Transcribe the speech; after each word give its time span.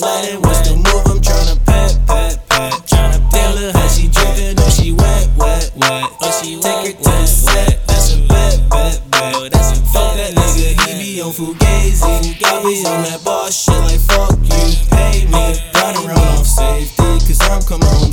sliding. 0.00 0.40
What's 0.42 0.68
the 0.68 0.76
move? 0.76 1.06
I'm 1.06 1.20
tryna 1.20 1.56
pat, 1.64 1.98
pat, 2.06 2.48
pat. 2.48 2.72
Tryna 2.86 3.30
pat. 3.30 3.54
Look 3.54 3.74
how 3.74 3.88
she 3.88 4.08
drippin', 4.08 4.56
oh 4.58 4.70
she 4.70 4.92
wet, 4.92 5.28
wet, 5.36 5.72
wet. 5.76 6.04
Oh 6.20 6.40
she 6.42 6.60
Take 6.60 6.86
her 6.86 6.92
to 6.92 7.10
the 7.10 7.26
set. 7.26 7.86
That's 7.86 8.14
a 8.14 8.18
bet, 8.28 8.60
bet, 8.70 9.10
bet. 9.10 9.34
Oh, 9.34 9.48
that's 9.48 9.72
a 9.72 9.82
fuck 9.92 10.16
that 10.16 10.34
nigga. 10.34 10.68
He 10.86 11.14
be 11.16 11.20
on 11.22 11.32
Fugazi. 11.32 12.44
I 12.44 12.62
be 12.62 12.84
on 12.86 13.02
that 13.04 13.20
boss 13.24 13.54
shit 13.54 13.80
like 13.88 14.00
fuck 14.00 14.36
you. 14.40 14.68
Pay 14.90 15.24
me. 15.26 15.60
Ride 15.74 15.96
around 16.04 16.38
off 16.38 16.46
safety, 16.46 17.02
cause 17.26 17.40
I'm 17.42 17.62
coming 17.62 17.88
home 17.88 18.12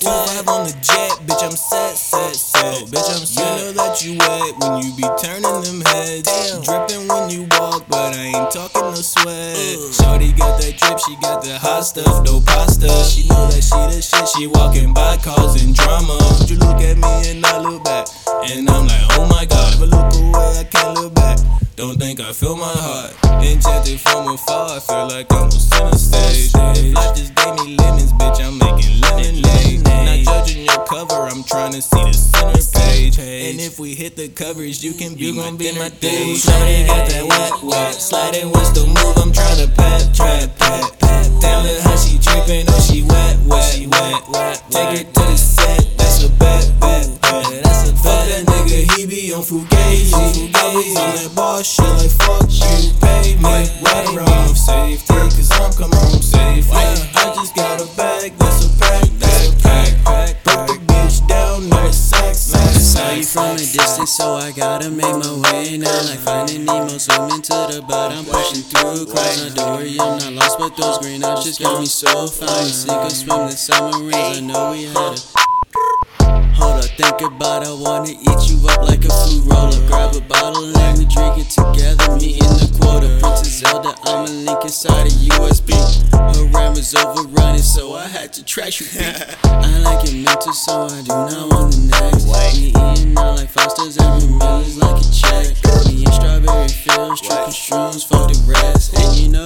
two 0.00 0.08
five 0.08 0.48
on 0.48 0.64
the 0.64 0.72
jet, 0.80 1.12
bitch. 1.28 1.44
I'm 1.44 1.52
set, 1.52 1.94
set, 1.96 2.34
set. 2.34 2.64
Oh, 2.64 2.86
bitch, 2.88 3.08
I'm 3.12 3.24
set. 3.28 3.44
You 3.44 3.64
know 3.64 3.72
that 3.76 4.02
you 4.02 4.16
wet 4.16 4.56
when 4.58 4.82
you 4.82 4.90
be 4.96 5.04
turning 5.20 5.44
them 5.44 5.80
heads. 5.92 6.24
Damn. 6.24 6.64
Dripping 6.64 7.06
when 7.06 7.28
you 7.28 7.46
walk, 7.60 7.84
but 7.88 8.16
I 8.16 8.32
ain't 8.32 8.50
talking 8.50 8.82
no 8.82 8.94
sweat. 8.96 9.56
Shorty 9.92 10.32
got 10.32 10.56
that 10.60 10.74
drip, 10.80 10.98
she 10.98 11.14
got 11.20 11.44
the 11.44 11.58
hot 11.60 11.84
stuff, 11.84 12.24
no 12.24 12.40
pasta. 12.40 12.88
She 13.04 13.28
know 13.28 13.46
that 13.52 13.60
she 13.60 13.80
the 13.92 14.00
shit, 14.00 14.26
she 14.32 14.46
walking 14.48 14.94
by 14.94 15.16
causing 15.18 15.72
drama. 15.76 16.16
You 16.48 16.56
look 16.56 16.80
at 16.80 16.96
me 16.96 17.12
and 17.30 17.44
I 17.44 17.60
look 17.60 17.84
back, 17.84 18.08
and 18.48 18.68
I'm 18.68 18.88
like, 18.88 19.06
oh 19.20 19.28
my 19.28 19.44
god. 19.44 19.76
I 19.76 19.84
look 19.84 20.12
away, 20.16 20.58
I 20.58 20.64
can't 20.64 20.96
look 20.96 21.14
back. 21.14 21.38
Don't 21.76 21.96
think 21.96 22.20
I 22.20 22.32
feel 22.32 22.56
my 22.56 22.72
heart. 22.72 23.12
Enchanted 23.44 24.00
from 24.00 24.28
afar, 24.28 24.76
I 24.76 24.80
feel 24.80 25.08
like 25.08 25.32
I'm 25.32 25.44
on 25.44 25.50
center 25.52 25.96
stage. 25.96 26.52
If 26.54 26.94
life 26.94 27.16
just 27.16 27.34
gave 27.34 27.54
me 27.64 27.76
lemons, 27.76 28.12
I'm 31.80 32.12
to 32.12 32.12
see 32.12 32.52
the 32.52 32.60
center 32.60 32.80
page. 32.80 33.18
And 33.18 33.60
if 33.60 33.78
we 33.78 33.94
hit 33.94 34.16
the 34.16 34.28
coverage, 34.28 34.84
you 34.84 34.92
can 34.92 35.14
be 35.14 35.32
my 35.32 35.50
dinner 35.56 35.88
date. 35.88 36.36
Shawty 36.36 36.86
got 36.86 37.08
that 37.08 37.24
wet, 37.24 37.62
wet. 37.64 37.94
Sliding, 37.94 38.50
what's 38.50 38.70
the 38.76 38.84
move? 38.84 39.16
I'm 39.16 39.32
trying 39.32 39.64
to 39.64 39.68
pat, 39.72 40.14
trap, 40.14 40.58
pat, 40.58 40.98
pat. 41.00 41.40
Damn, 41.40 41.64
look 41.64 41.80
how 41.80 41.96
she 41.96 42.18
drippin', 42.18 42.68
oh 42.68 42.80
she 42.84 43.02
wet, 43.04 43.38
wet, 43.46 43.64
she 43.72 43.86
wet, 43.86 44.28
wet. 44.28 44.62
Take 44.68 44.98
her 44.98 45.04
to 45.04 45.24
the 45.24 45.36
set, 45.36 45.96
that's 45.96 46.22
a 46.24 46.28
bet, 46.36 46.68
bet, 46.80 47.08
bet. 47.22 47.64
That's 47.64 47.88
a 47.88 47.96
fuck 47.96 48.28
that 48.28 48.44
nigga, 48.44 48.84
he 48.92 49.06
be 49.06 49.32
on 49.32 49.40
Fugazi. 49.40 50.12
I 50.12 50.76
be 50.76 50.92
on 51.00 51.16
that 51.16 51.32
boss 51.34 51.64
shit 51.64 51.88
like 51.96 52.12
fuck 52.12 52.44
you, 52.44 52.92
pay 53.00 53.40
me. 53.40 53.64
Right 53.80 54.04
around 54.12 54.52
safety, 54.52 55.16
cause 55.32 55.48
I'm 55.48 55.49
so 64.20 64.34
I 64.34 64.52
gotta 64.52 64.90
make 64.90 65.16
my 65.16 65.32
way 65.40 65.78
now. 65.78 65.96
Like 66.04 66.18
finding 66.20 66.66
Nemo, 66.66 66.98
swimming 66.98 67.40
to 67.40 67.56
the 67.72 67.84
bottom, 67.88 68.24
pushing 68.26 68.62
through. 68.68 69.06
Closing 69.06 69.48
the 69.48 69.54
door, 69.56 69.82
yeah, 69.82 70.04
I'm 70.04 70.18
not 70.20 70.32
lost, 70.32 70.58
but 70.58 70.76
those 70.76 70.98
green 70.98 71.24
eyes 71.24 71.44
just 71.44 71.60
got 71.60 71.80
me 71.80 71.86
so 71.86 72.26
fine. 72.26 72.64
We 72.64 72.70
sink 72.70 73.00
or 73.00 73.10
swim 73.10 73.48
the 73.48 73.56
summer 73.56 73.96
rains. 74.04 74.36
I 74.36 74.40
know 74.40 74.72
we 74.72 74.84
had 74.92 75.16
a. 75.16 75.40
Hold 76.60 76.84
up, 76.84 76.90
think 77.00 77.20
about 77.22 77.64
I 77.64 77.72
wanna 77.72 78.12
eat 78.12 78.42
you 78.44 78.60
up 78.68 78.84
like 78.84 79.04
a 79.08 79.12
food 79.24 79.48
roller. 79.48 79.80
Grab 79.88 80.14
a 80.14 80.20
bottle 80.20 80.64
and 80.64 80.74
let 80.74 80.98
me 80.98 81.06
drink 81.08 81.40
it 81.40 81.48
together. 81.48 82.12
Me 82.20 82.36
in 82.36 82.52
the 82.60 82.68
quota. 82.76 83.08
Princess 83.20 83.64
Zelda, 83.64 83.96
I'm 84.04 84.28
a 84.28 84.30
link 84.44 84.60
inside 84.64 85.06
a 85.06 85.14
USB. 85.32 85.72
Her 86.12 86.44
RAM 86.52 86.76
is 86.76 86.94
overrunning, 86.94 87.62
so 87.62 87.94
I 87.94 88.06
had 88.06 88.34
to 88.34 88.44
trash 88.44 88.80
you. 88.80 88.86
I 89.44 89.78
like 89.80 90.04
it 90.04 90.14
mental, 90.14 90.52
so 90.52 90.84
I 90.84 91.00
do 91.00 91.08
not 91.08 91.48
want 91.48 91.72
the 91.72 91.80
next. 91.88 92.28
We 92.28 92.68
eating 92.68 93.16
out 93.16 93.36
like 93.38 93.48
Foster's 93.48 93.99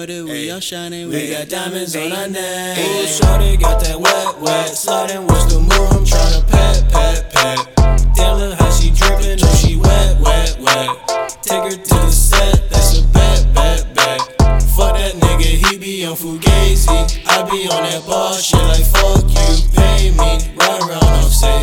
know 0.06 0.24
that 0.24 0.32
we 0.32 0.50
all 0.50 0.60
shining, 0.60 1.08
we 1.08 1.30
got 1.30 1.48
diamonds 1.48 1.96
on 1.96 2.12
our 2.12 2.28
neck. 2.28 2.78
Ooh, 2.78 3.06
shawty 3.06 3.60
got 3.60 3.80
that 3.82 3.98
wet, 3.98 4.40
wet. 4.40 4.68
Sliding, 4.68 5.26
what's 5.26 5.52
the 5.52 5.60
move? 5.60 5.70
I'm 5.70 6.04
tryna 6.04 6.48
pat, 6.50 6.92
pat, 6.92 7.32
pat. 7.32 8.14
Damn, 8.14 8.38
look 8.38 8.58
how 8.58 8.70
she 8.70 8.90
drippin', 8.90 9.38
oh 9.42 9.54
she 9.54 9.76
wet, 9.76 10.20
wet, 10.20 10.58
wet. 10.60 11.42
Take 11.42 11.64
her 11.64 11.70
to 11.70 11.94
the 11.94 12.10
set, 12.10 12.70
that's 12.70 12.98
a 12.98 13.06
bet, 13.08 13.54
bet, 13.54 13.94
bet. 13.94 14.20
Fuck 14.76 14.96
that 14.96 15.14
nigga, 15.14 15.70
he 15.70 15.78
be 15.78 16.04
on 16.06 16.16
Fugazi. 16.16 17.24
I 17.26 17.42
be 17.48 17.68
on 17.68 17.82
that 17.84 18.04
ball 18.06 18.34
shit 18.34 18.60
like 18.62 18.84
fuck 18.84 19.24
you, 19.24 19.68
pay 19.72 20.10
me. 20.10 20.56
Ride 20.56 20.80
around 20.82 21.04
I'm 21.04 21.22
safe. 21.30 21.53